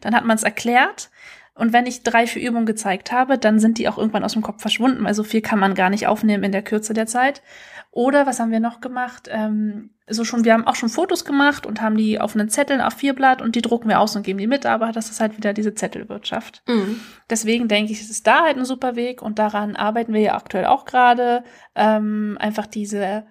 [0.00, 1.10] Dann hat man es erklärt.
[1.54, 4.42] Und wenn ich drei, vier Übungen gezeigt habe, dann sind die auch irgendwann aus dem
[4.42, 7.42] Kopf verschwunden, weil so viel kann man gar nicht aufnehmen in der Kürze der Zeit.
[7.90, 9.28] Oder was haben wir noch gemacht?
[9.30, 12.80] Ähm, so schon, wir haben auch schon Fotos gemacht und haben die auf einen Zettel
[12.80, 15.20] auf vier Blatt und die drucken wir aus und geben die mit, aber das ist
[15.20, 16.62] halt wieder diese Zettelwirtschaft.
[16.66, 17.00] Mhm.
[17.28, 20.34] Deswegen denke ich, es ist da halt ein super Weg und daran arbeiten wir ja
[20.34, 23.26] aktuell auch gerade, ähm, einfach diese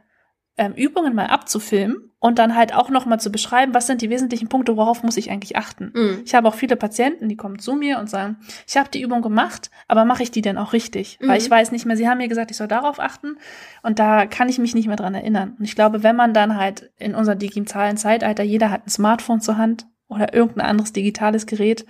[0.58, 4.12] ähm, Übungen mal abzufilmen und dann halt auch noch mal zu beschreiben, was sind die
[4.12, 5.92] wesentlichen Punkte, worauf muss ich eigentlich achten.
[5.96, 6.22] Mhm.
[6.24, 9.24] Ich habe auch viele Patienten, die kommen zu mir und sagen, ich habe die Übung
[9.24, 11.18] gemacht, aber mache ich die denn auch richtig?
[11.20, 11.28] Mhm.
[11.28, 13.38] Weil ich weiß nicht mehr, sie haben mir gesagt, ich soll darauf achten
[13.82, 15.56] und da kann ich mich nicht mehr dran erinnern.
[15.58, 19.42] Und ich glaube, wenn man dann halt in unserem digitalen Zeitalter, jeder hat ein Smartphone
[19.42, 21.88] zur Hand oder irgendein anderes digitales Gerät,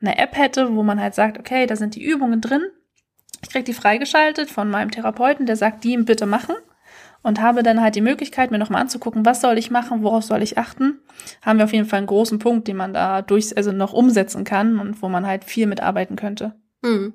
[0.00, 2.62] eine App hätte, wo man halt sagt, okay, da sind die Übungen drin.
[3.42, 6.54] Ich krieg die freigeschaltet von meinem Therapeuten, der sagt, die ihm bitte machen
[7.24, 10.42] und habe dann halt die Möglichkeit, mir nochmal anzugucken, was soll ich machen, worauf soll
[10.42, 11.00] ich achten.
[11.42, 14.44] Haben wir auf jeden Fall einen großen Punkt, den man da durch, also noch umsetzen
[14.44, 16.54] kann und wo man halt viel mitarbeiten könnte.
[16.82, 17.14] Mhm.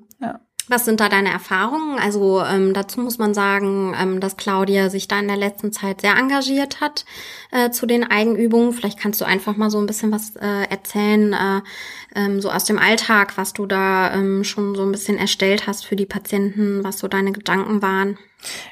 [0.69, 1.97] Was sind da deine Erfahrungen?
[1.97, 6.01] Also ähm, dazu muss man sagen, ähm, dass Claudia sich da in der letzten Zeit
[6.01, 7.05] sehr engagiert hat
[7.51, 8.71] äh, zu den Eigenübungen.
[8.71, 11.61] Vielleicht kannst du einfach mal so ein bisschen was äh, erzählen, äh,
[12.15, 15.87] ähm, so aus dem Alltag, was du da ähm, schon so ein bisschen erstellt hast
[15.87, 18.19] für die Patienten, was so deine Gedanken waren.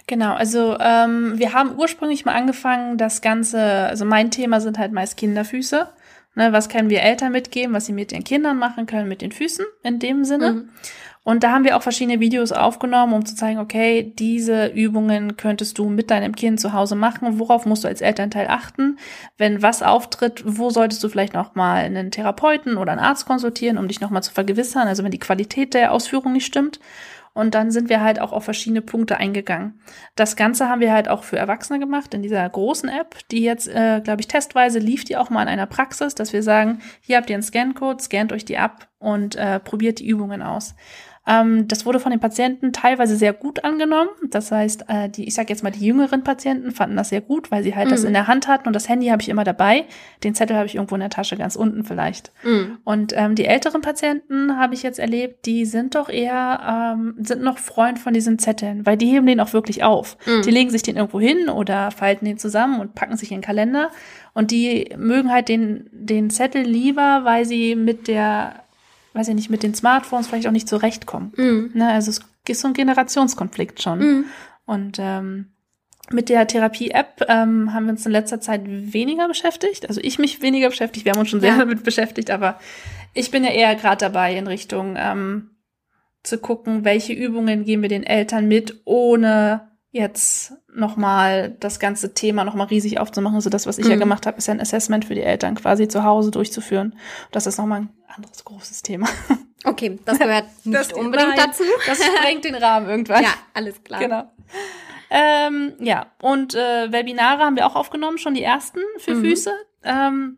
[0.05, 4.93] Genau, also ähm, wir haben ursprünglich mal angefangen, das Ganze, also mein Thema sind halt
[4.93, 5.89] meist Kinderfüße.
[6.35, 9.31] Ne, was können wir Eltern mitgeben, was sie mit ihren Kindern machen können, mit den
[9.31, 10.51] Füßen in dem Sinne.
[10.53, 10.69] Mhm.
[11.27, 15.77] Und da haben wir auch verschiedene Videos aufgenommen, um zu zeigen, okay, diese Übungen könntest
[15.77, 17.37] du mit deinem Kind zu Hause machen.
[17.37, 18.97] Worauf musst du als Elternteil achten?
[19.37, 23.77] Wenn was auftritt, wo solltest du vielleicht noch mal einen Therapeuten oder einen Arzt konsultieren,
[23.77, 24.87] um dich noch mal zu vergewissern?
[24.87, 26.79] Also wenn die Qualität der Ausführung nicht stimmt.
[27.33, 29.81] Und dann sind wir halt auch auf verschiedene Punkte eingegangen.
[30.15, 33.67] Das Ganze haben wir halt auch für Erwachsene gemacht in dieser großen App, die jetzt,
[33.67, 37.17] äh, glaube ich, testweise lief die auch mal in einer Praxis, dass wir sagen, hier
[37.17, 40.73] habt ihr einen Scancode, scannt euch die ab und äh, probiert die Übungen aus.
[41.27, 44.09] Ähm, das wurde von den Patienten teilweise sehr gut angenommen.
[44.29, 47.51] Das heißt, äh, die, ich sage jetzt mal, die jüngeren Patienten fanden das sehr gut,
[47.51, 48.07] weil sie halt das Mhm.
[48.07, 49.85] in der Hand hatten und das Handy habe ich immer dabei.
[50.23, 52.31] Den Zettel habe ich irgendwo in der Tasche, ganz unten vielleicht.
[52.43, 52.77] Mhm.
[52.85, 57.41] Und ähm, die älteren Patienten habe ich jetzt erlebt, die sind doch eher, ähm, sind
[57.43, 60.17] noch Freund von diesen Zetteln, weil die heben den auch wirklich auf.
[60.25, 60.41] Mhm.
[60.43, 63.43] Die legen sich den irgendwo hin oder falten den zusammen und packen sich in den
[63.43, 63.89] Kalender.
[64.33, 68.63] Und die mögen halt den, den Zettel lieber, weil sie mit der,
[69.17, 71.33] weiß ich nicht, mit den Smartphones vielleicht auch nicht zurechtkommen.
[71.35, 71.71] Mhm.
[71.73, 71.89] Ne?
[71.89, 73.99] Also es ist so ein Generationskonflikt schon.
[73.99, 74.25] Mhm.
[74.65, 75.47] Und ähm,
[76.11, 79.89] mit der Therapie-App ähm, haben wir uns in letzter Zeit weniger beschäftigt.
[79.89, 81.05] Also ich mich weniger beschäftigt.
[81.05, 81.57] Wir haben uns schon sehr Ja.
[81.57, 82.59] damit beschäftigt, aber
[83.13, 85.49] ich bin ja eher gerade dabei in Richtung ähm,
[86.23, 92.43] zu gucken, welche Übungen geben wir den Eltern mit, ohne jetzt nochmal das ganze Thema
[92.43, 93.35] nochmal riesig aufzumachen.
[93.35, 93.99] Also das, was ich ja Mhm.
[94.01, 96.95] gemacht habe, ist ja ein Assessment für die Eltern quasi zu Hause durchzuführen.
[97.31, 99.07] Das ist nochmal ein anderes großes Thema.
[99.65, 101.63] Okay, das gehört nicht Das- unbedingt nein, dazu.
[101.85, 103.23] Das sprengt den Rahmen irgendwann.
[103.23, 103.99] Ja, alles klar.
[103.99, 104.31] Genau.
[105.09, 109.21] Ähm, ja, und äh, Webinare haben wir auch aufgenommen, schon die ersten für Mhm.
[109.21, 109.51] Füße.
[109.83, 110.37] Ähm,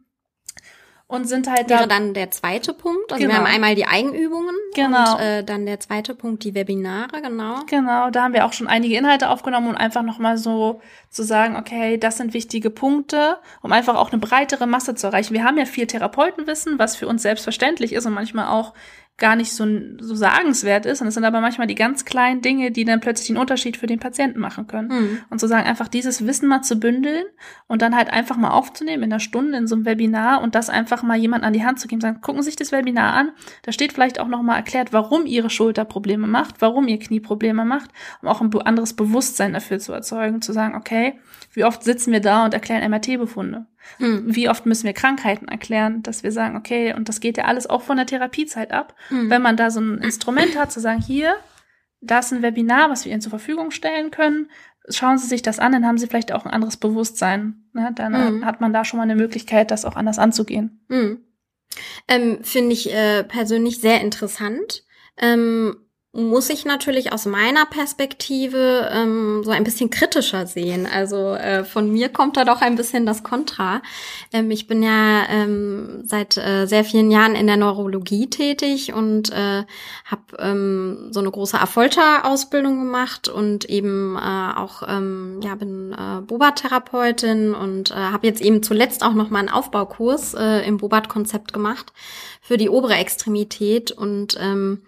[1.09, 1.79] und sind halt da.
[1.79, 3.11] Wäre dann der zweite Punkt.
[3.11, 3.33] Also Genau.
[3.33, 5.15] wir haben einmal die Eigenübungen Genau.
[5.15, 7.55] und äh, dann der zweite Punkt die Webinare, genau.
[7.67, 11.55] Genau, da haben wir auch schon einige Inhalte aufgenommen, um einfach nochmal so zu sagen,
[11.55, 15.33] okay, das sind wichtige Punkte, um einfach auch eine breitere Masse zu erreichen.
[15.33, 18.73] Wir haben ja viel Therapeutenwissen, was für uns selbstverständlich ist und manchmal auch
[19.19, 19.65] gar nicht so,
[19.99, 21.01] so sagenswert ist.
[21.01, 23.87] Und es sind aber manchmal die ganz kleinen Dinge, die dann plötzlich den Unterschied für
[23.87, 24.87] den Patienten machen können.
[24.87, 25.17] Mhm.
[25.29, 27.25] Und zu sagen, einfach dieses Wissen mal zu bündeln
[27.67, 30.69] und dann halt einfach mal aufzunehmen in einer Stunde in so einem Webinar und das
[30.69, 33.31] einfach mal jemand an die Hand zu geben, sagen, gucken Sie sich das Webinar an.
[33.63, 37.19] Da steht vielleicht auch noch mal erklärt, warum Ihre Schulter Probleme macht, warum Ihr Knie
[37.19, 41.19] Probleme macht, um auch ein anderes Bewusstsein dafür zu erzeugen, zu sagen, okay,
[41.53, 43.65] wie oft sitzen wir da und erklären MRT-Befunde?
[43.97, 44.23] Mhm.
[44.35, 47.67] Wie oft müssen wir Krankheiten erklären, dass wir sagen, okay, und das geht ja alles
[47.69, 48.95] auch von der Therapiezeit ab.
[49.09, 49.29] Mhm.
[49.29, 51.35] Wenn man da so ein Instrument hat, zu sagen, hier,
[52.01, 54.49] da ist ein Webinar, was wir Ihnen zur Verfügung stellen können,
[54.89, 57.65] schauen Sie sich das an, dann haben Sie vielleicht auch ein anderes Bewusstsein.
[57.73, 57.91] Ne?
[57.95, 58.45] Dann Mhm.
[58.45, 60.83] hat man da schon mal eine Möglichkeit, das auch anders anzugehen.
[60.87, 61.19] Mhm.
[62.07, 64.83] Ähm, Finde ich äh, persönlich sehr interessant.
[65.21, 65.75] ähm,
[66.11, 70.87] muss ich natürlich aus meiner Perspektive ähm, so ein bisschen kritischer sehen.
[70.91, 73.83] Also äh, von mir kommt da doch ein bisschen das Kontra.
[74.33, 79.31] Ähm, ich bin ja ähm, seit äh, sehr vielen Jahren in der Neurologie tätig und
[79.31, 79.65] äh,
[80.05, 84.19] habe ähm, so eine große Afolter-Ausbildung gemacht und eben äh,
[84.57, 89.39] auch ähm, ja bin äh, Bobat-Therapeutin und äh, habe jetzt eben zuletzt auch noch mal
[89.39, 91.93] einen Aufbaukurs äh, im Bobat-Konzept gemacht
[92.41, 94.81] für die obere Extremität und ähm,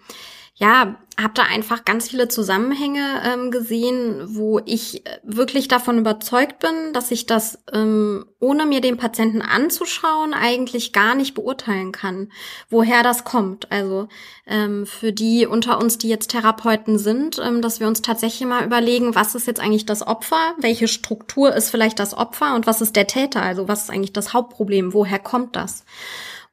[0.62, 6.60] ja, habe da einfach ganz viele Zusammenhänge ähm, gesehen, wo ich äh, wirklich davon überzeugt
[6.60, 12.30] bin, dass ich das, ähm, ohne mir den Patienten anzuschauen, eigentlich gar nicht beurteilen kann,
[12.70, 13.72] woher das kommt.
[13.72, 14.06] Also
[14.46, 18.64] ähm, für die unter uns, die jetzt Therapeuten sind, ähm, dass wir uns tatsächlich mal
[18.64, 22.80] überlegen, was ist jetzt eigentlich das Opfer, welche Struktur ist vielleicht das Opfer und was
[22.80, 25.84] ist der Täter, also was ist eigentlich das Hauptproblem, woher kommt das?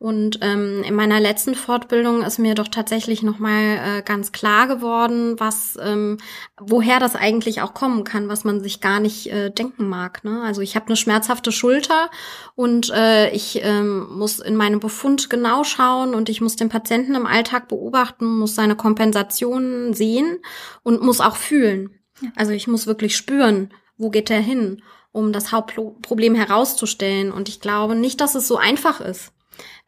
[0.02, 5.38] Und ähm, in meiner letzten Fortbildung ist mir doch tatsächlich nochmal äh, ganz klar geworden,
[5.42, 6.20] was, ähm,
[6.58, 10.24] woher das eigentlich auch kommen kann, was man sich gar nicht äh, denken mag.
[10.24, 10.42] Ne?
[10.42, 12.10] Also ich habe eine schmerzhafte Schulter
[12.56, 17.14] und äh, ich ähm, muss in meinem Befund genau schauen und ich muss den Patienten
[17.14, 20.38] im Alltag beobachten, muss seine Kompensationen sehen
[20.82, 22.00] und muss auch fühlen.
[22.38, 24.82] Also ich muss wirklich spüren, wo geht er hin,
[25.12, 27.34] um das Hauptproblem herauszustellen.
[27.34, 29.34] Und ich glaube nicht, dass es so einfach ist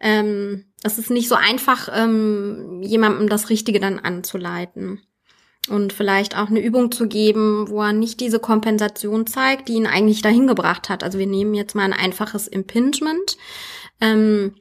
[0.02, 5.00] ähm, es ist nicht so einfach, ähm, jemandem das Richtige dann anzuleiten.
[5.70, 9.86] Und vielleicht auch eine Übung zu geben, wo er nicht diese Kompensation zeigt, die ihn
[9.86, 11.04] eigentlich dahin gebracht hat.
[11.04, 13.38] Also wir nehmen jetzt mal ein einfaches Impingement,
[14.02, 14.56] ähm,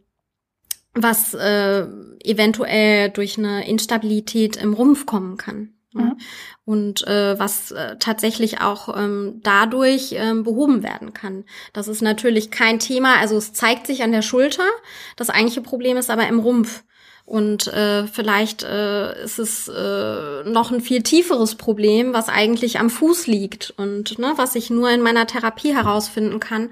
[0.93, 1.87] was äh,
[2.23, 5.73] eventuell durch eine Instabilität im Rumpf kommen kann.
[5.93, 6.17] Mhm.
[6.65, 11.45] Und äh, was äh, tatsächlich auch ähm, dadurch ähm, behoben werden kann.
[11.73, 14.69] Das ist natürlich kein Thema, also es zeigt sich an der Schulter.
[15.17, 16.85] Das eigentliche Problem ist aber im Rumpf.
[17.25, 22.91] Und äh, vielleicht äh, ist es äh, noch ein viel tieferes Problem, was eigentlich am
[22.91, 26.71] Fuß liegt und ne, was ich nur in meiner Therapie herausfinden kann.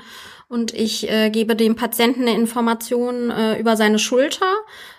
[0.48, 4.54] Und ich äh, gebe dem Patienten eine Information äh, über seine Schulter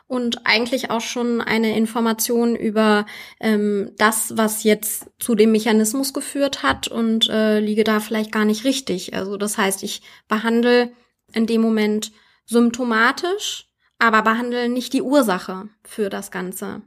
[0.07, 3.07] und eigentlich auch schon eine Information über
[3.39, 8.45] ähm, das, was jetzt zu dem Mechanismus geführt hat und äh, liege da vielleicht gar
[8.45, 9.15] nicht richtig.
[9.15, 10.91] Also das heißt, ich behandle
[11.33, 12.12] in dem Moment
[12.45, 16.81] symptomatisch, aber behandle nicht die Ursache für das Ganze.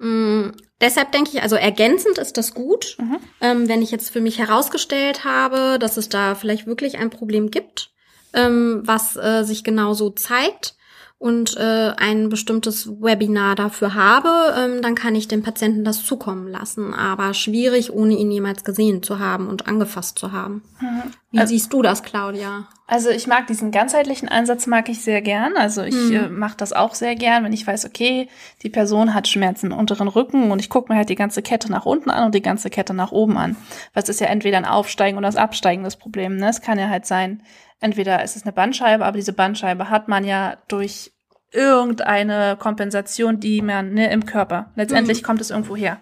[0.00, 3.18] Mm, deshalb denke ich, also ergänzend ist das gut, mhm.
[3.40, 7.50] ähm, wenn ich jetzt für mich herausgestellt habe, dass es da vielleicht wirklich ein Problem
[7.50, 7.90] gibt,
[8.32, 10.74] ähm, was äh, sich genau so zeigt
[11.20, 16.48] und äh, ein bestimmtes Webinar dafür habe, ähm, dann kann ich dem Patienten das zukommen
[16.48, 16.94] lassen.
[16.94, 20.62] Aber schwierig, ohne ihn jemals gesehen zu haben und angefasst zu haben.
[20.80, 21.02] Mhm.
[21.30, 22.68] Wie also, siehst du das, Claudia?
[22.86, 25.58] Also ich mag diesen ganzheitlichen Ansatz, mag ich sehr gern.
[25.58, 26.14] Also ich mhm.
[26.14, 28.26] äh, mache das auch sehr gern, wenn ich weiß, okay,
[28.62, 31.70] die Person hat Schmerzen im unteren Rücken und ich gucke mir halt die ganze Kette
[31.70, 33.58] nach unten an und die ganze Kette nach oben an.
[33.92, 36.40] Was ist ja entweder ein Aufsteigen oder das Absteigen des Problems.
[36.40, 36.48] Ne?
[36.48, 37.42] Es kann ja halt sein,
[37.80, 41.12] entweder ist es eine Bandscheibe, aber diese Bandscheibe hat man ja durch
[41.52, 44.70] irgendeine Kompensation, die man ne, im Körper.
[44.76, 45.26] Letztendlich mhm.
[45.26, 46.00] kommt es irgendwo her.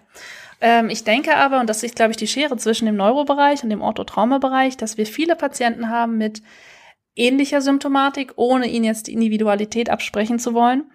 [0.61, 3.69] Ähm, ich denke aber, und das ist, glaube ich, die Schere zwischen dem Neurobereich und
[3.69, 6.43] dem Orthotraumabereich, dass wir viele Patienten haben mit
[7.15, 10.85] ähnlicher Symptomatik, ohne ihnen jetzt die Individualität absprechen zu wollen,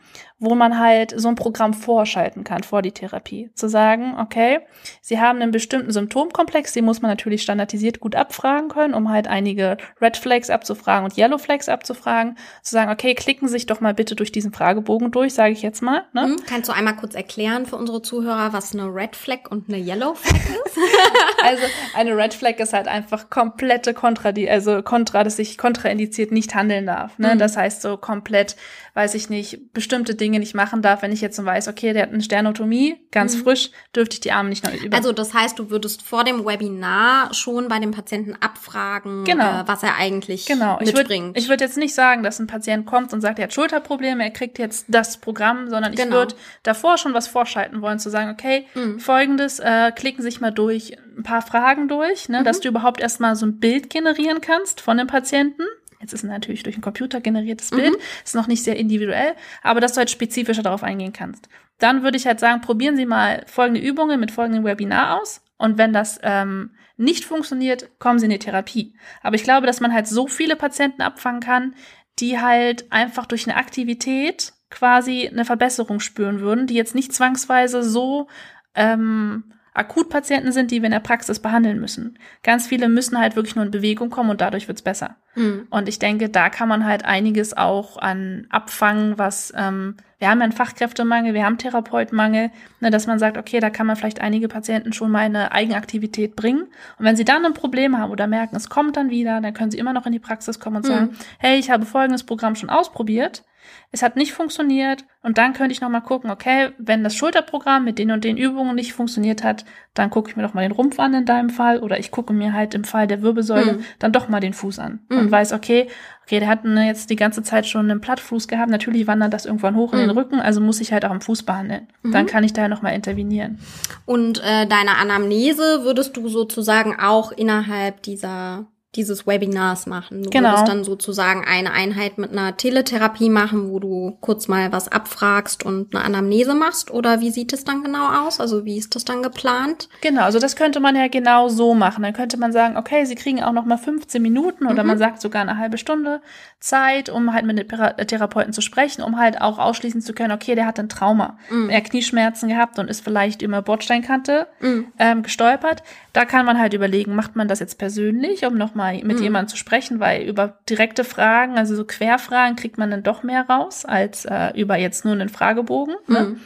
[0.40, 3.51] wo man halt so ein Programm vorschalten kann vor die Therapie.
[3.55, 4.61] Zu sagen, okay,
[5.01, 9.29] Sie haben einen bestimmten Symptomkomplex, den muss man natürlich standardisiert gut abfragen können, um halt
[9.29, 12.37] einige Red Flags abzufragen und Yellow Flags abzufragen.
[12.62, 15.62] Zu sagen, okay, klicken Sie sich doch mal bitte durch diesen Fragebogen durch, sage ich
[15.62, 16.03] jetzt mal.
[16.12, 16.27] Ne?
[16.27, 16.37] Mhm.
[16.47, 20.14] Kannst du einmal kurz erklären für unsere Zuhörer, was eine Red Flag und eine Yellow
[20.14, 20.79] Flag ist?
[21.44, 21.62] also
[21.94, 26.55] eine Red Flag ist halt einfach komplette Kontra, die, also Kontra, dass ich kontraindiziert nicht
[26.55, 27.18] handeln darf.
[27.18, 27.35] Ne?
[27.35, 27.38] Mhm.
[27.38, 28.57] Das heißt so komplett,
[28.94, 32.03] weiß ich nicht, bestimmte Dinge nicht machen darf, wenn ich jetzt so weiß, okay, der
[32.03, 33.43] hat eine Sternotomie, ganz mhm.
[33.43, 34.97] frisch, dürfte ich die Arme nicht noch über.
[34.97, 39.61] Also das heißt, du würdest vor dem Webinar schon bei dem Patienten abfragen, genau.
[39.61, 40.79] äh, was er eigentlich genau.
[40.81, 41.37] mitbringt.
[41.37, 44.23] Ich würde würd jetzt nicht sagen, dass ein Patient kommt und sagt, er hat Schulterprobleme,
[44.25, 46.17] er kriegt jetzt das Programm, sondern ich genau.
[46.17, 46.35] würde
[46.65, 48.99] davor schon was vorschalten wollen, zu sagen, okay, mhm.
[48.99, 52.45] folgendes, äh, klicken sich mal durch ein paar Fragen durch, ne, mhm.
[52.45, 55.63] dass du überhaupt erstmal so ein Bild generieren kannst von dem Patienten.
[56.05, 58.03] Jetzt ist natürlich durch ein Computer generiertes Bild, mhm.
[58.23, 61.49] ist noch nicht sehr individuell, aber dass du halt spezifischer darauf eingehen kannst.
[61.79, 65.40] Dann würde ich halt sagen, probieren Sie mal folgende Übungen mit folgendem Webinar aus.
[65.57, 68.95] Und wenn das ähm, nicht funktioniert, kommen Sie in die Therapie.
[69.23, 71.75] Aber ich glaube, dass man halt so viele Patienten abfangen kann,
[72.19, 77.83] die halt einfach durch eine Aktivität quasi eine Verbesserung spüren würden, die jetzt nicht zwangsweise
[77.83, 78.29] so
[78.75, 82.17] ähm, Akutpatienten sind, die wir in der Praxis behandeln müssen.
[82.45, 85.17] Ganz viele müssen halt wirklich nur in Bewegung kommen und dadurch wird's besser.
[85.35, 85.67] Mhm.
[85.69, 90.39] Und ich denke, da kann man halt einiges auch an abfangen, was ähm, wir haben
[90.39, 94.21] ja einen Fachkräftemangel, wir haben Therapeutenmangel, ne, dass man sagt, okay, da kann man vielleicht
[94.21, 96.63] einige Patienten schon mal eine Eigenaktivität bringen.
[96.99, 99.73] Und wenn sie dann ein Problem haben oder merken, es kommt dann wieder, dann können
[99.73, 100.89] sie immer noch in die Praxis kommen und mhm.
[100.89, 103.43] sagen, hey, ich habe folgendes Programm schon ausprobiert
[103.92, 107.85] es hat nicht funktioniert und dann könnte ich noch mal gucken, okay, wenn das Schulterprogramm
[107.85, 110.72] mit den und den Übungen nicht funktioniert hat, dann gucke ich mir doch mal den
[110.72, 113.85] Rumpf an in deinem Fall oder ich gucke mir halt im Fall der Wirbelsäule mm.
[114.00, 115.16] dann doch mal den Fuß an mm.
[115.16, 115.88] und weiß, okay,
[116.24, 119.46] okay, der hat ne, jetzt die ganze Zeit schon einen Plattfuß gehabt, natürlich wandert das
[119.46, 119.94] irgendwann hoch mm.
[119.94, 120.18] in den mhm.
[120.18, 121.88] Rücken, also muss ich halt auch am Fuß behandeln.
[122.03, 123.59] Dann kann ich da noch mal intervenieren.
[124.05, 128.66] Und äh, deine Anamnese würdest du sozusagen auch innerhalb dieser
[128.97, 130.23] dieses Webinars machen.
[130.23, 130.51] Du genau.
[130.51, 135.65] würdest dann sozusagen eine Einheit mit einer Teletherapie machen, wo du kurz mal was abfragst
[135.65, 136.91] und eine Anamnese machst.
[136.91, 138.41] Oder wie sieht es dann genau aus?
[138.41, 139.89] Also wie ist das dann geplant?
[140.01, 142.03] Genau, also das könnte man ja genau so machen.
[142.03, 144.89] Dann könnte man sagen, okay, sie kriegen auch noch mal 15 Minuten oder mhm.
[144.91, 146.21] man sagt sogar eine halbe Stunde
[146.61, 150.55] Zeit, um halt mit dem Therapeuten zu sprechen, um halt auch ausschließen zu können, okay,
[150.55, 151.39] der hat ein Trauma.
[151.51, 151.69] Mhm.
[151.69, 154.87] Er hat Knieschmerzen gehabt und ist vielleicht über Bordsteinkante mhm.
[154.99, 155.83] ähm, gestolpert.
[156.14, 159.18] Da kann man halt überlegen, macht man das jetzt persönlich, um noch mal mal mit
[159.18, 159.22] mhm.
[159.22, 163.48] jemandem zu sprechen, weil über direkte Fragen, also so Querfragen, kriegt man dann doch mehr
[163.48, 165.94] raus als äh, über jetzt nur einen Fragebogen.
[166.07, 166.20] Ne?
[166.20, 166.40] Mhm.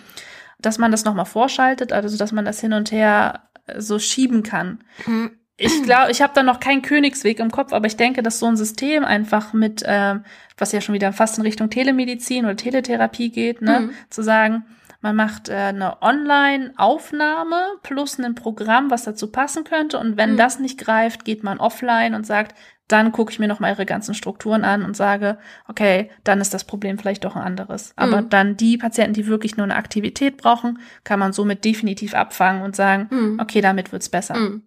[0.60, 4.42] Dass man das nochmal vorschaltet, also dass man das hin und her äh, so schieben
[4.42, 4.80] kann.
[5.06, 5.32] Mhm.
[5.60, 8.46] Ich glaube, ich habe da noch keinen Königsweg im Kopf, aber ich denke, dass so
[8.46, 10.14] ein System einfach mit, äh,
[10.56, 13.90] was ja schon wieder fast in Richtung Telemedizin oder Teletherapie geht, ne, mhm.
[14.08, 14.64] zu sagen,
[15.00, 19.98] man macht äh, eine Online-Aufnahme plus ein Programm, was dazu passen könnte.
[19.98, 20.36] Und wenn mhm.
[20.36, 22.56] das nicht greift, geht man offline und sagt,
[22.88, 26.54] dann gucke ich mir noch mal ihre ganzen Strukturen an und sage, okay, dann ist
[26.54, 27.92] das Problem vielleicht doch ein anderes.
[27.96, 28.28] Aber mhm.
[28.30, 32.74] dann die Patienten, die wirklich nur eine Aktivität brauchen, kann man somit definitiv abfangen und
[32.74, 33.38] sagen, mhm.
[33.40, 34.36] okay, damit wird's besser.
[34.36, 34.62] Mhm.